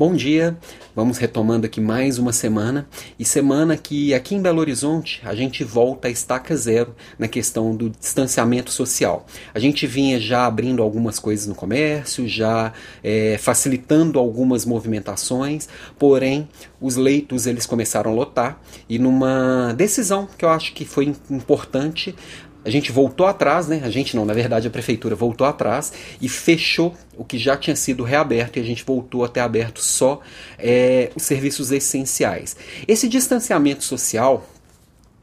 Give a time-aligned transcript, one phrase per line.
[0.00, 0.56] Bom dia,
[0.96, 5.62] vamos retomando aqui mais uma semana e semana que aqui em Belo Horizonte a gente
[5.62, 9.26] volta a estaca zero na questão do distanciamento social.
[9.52, 12.72] A gente vinha já abrindo algumas coisas no comércio, já
[13.04, 15.68] é, facilitando algumas movimentações,
[15.98, 16.48] porém
[16.80, 18.58] os leitos eles começaram a lotar
[18.88, 22.14] e numa decisão que eu acho que foi importante
[22.64, 23.80] a gente voltou atrás, né?
[23.84, 27.74] A gente não, na verdade a prefeitura voltou atrás e fechou o que já tinha
[27.74, 30.20] sido reaberto e a gente voltou a ter aberto só
[30.58, 32.56] é, os serviços essenciais.
[32.86, 34.46] Esse distanciamento social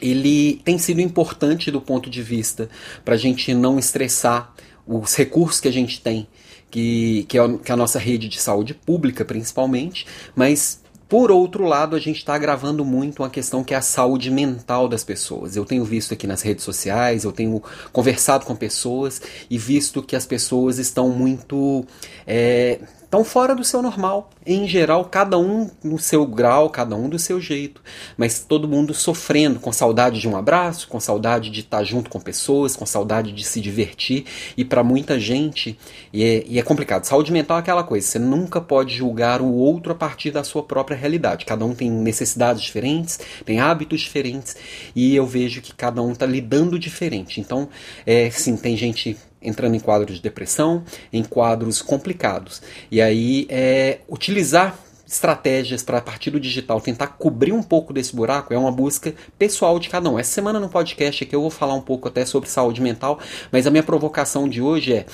[0.00, 2.68] ele tem sido importante do ponto de vista
[3.04, 4.52] para a gente não estressar
[4.86, 6.26] os recursos que a gente tem,
[6.70, 10.81] que, que, é, que é a nossa rede de saúde pública principalmente, mas
[11.12, 14.88] por outro lado, a gente está agravando muito uma questão que é a saúde mental
[14.88, 15.54] das pessoas.
[15.54, 17.62] Eu tenho visto aqui nas redes sociais, eu tenho
[17.92, 21.84] conversado com pessoas e visto que as pessoas estão muito.
[22.26, 22.80] É,
[23.12, 24.30] estão fora do seu normal.
[24.44, 27.82] Em geral, cada um no seu grau, cada um do seu jeito.
[28.16, 32.18] Mas todo mundo sofrendo, com saudade de um abraço, com saudade de estar junto com
[32.18, 34.24] pessoas, com saudade de se divertir.
[34.56, 35.78] E para muita gente,
[36.10, 37.04] e é, e é complicado.
[37.04, 40.62] Saúde mental é aquela coisa, você nunca pode julgar o outro a partir da sua
[40.62, 41.44] própria realidade.
[41.44, 44.56] Cada um tem necessidades diferentes, tem hábitos diferentes.
[44.96, 47.42] E eu vejo que cada um está lidando diferente.
[47.42, 47.68] Então,
[48.06, 52.62] é, sim, tem gente entrando em quadros de depressão, em quadros complicados.
[52.90, 58.16] E aí é, utilizar estratégias para a partir do digital tentar cobrir um pouco desse
[58.16, 60.18] buraco é uma busca pessoal de cada um.
[60.18, 63.18] Essa semana no podcast aqui eu vou falar um pouco até sobre saúde mental,
[63.50, 65.06] mas a minha provocação de hoje é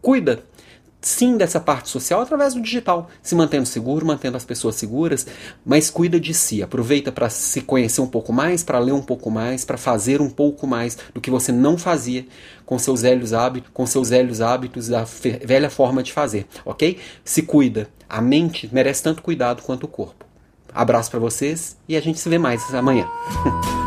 [0.00, 0.42] cuida
[1.00, 5.26] sim dessa parte social através do digital, se mantendo seguro, mantendo as pessoas seguras,
[5.64, 9.30] mas cuida de si, aproveita para se conhecer um pouco mais, para ler um pouco
[9.30, 12.26] mais, para fazer um pouco mais do que você não fazia
[12.64, 15.04] com seus velhos hábitos, com seus velhos hábitos, a
[15.44, 16.98] velha forma de fazer, ok?
[17.24, 17.88] Se cuida.
[18.08, 20.24] A mente merece tanto cuidado quanto o corpo.
[20.72, 23.08] Abraço para vocês e a gente se vê mais amanhã.